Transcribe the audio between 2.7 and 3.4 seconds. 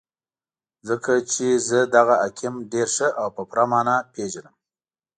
ډېر ښه او